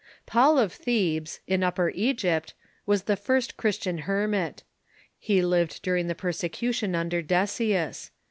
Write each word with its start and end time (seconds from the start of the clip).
Paul 0.25 0.57
of 0.57 0.73
Thebes, 0.73 1.41
in 1.45 1.61
Upper 1.63 1.91
Egypt, 1.93 2.55
was 2.87 3.03
the 3.03 3.15
first 3.15 3.55
Christian 3.55 3.99
her 3.99 4.27
mit. 4.27 4.63
He 5.19 5.43
lived 5.43 5.83
during 5.83 6.07
the 6.07 6.15
persecution 6.15 6.95
under 6.95 7.21
Decius. 7.21 8.09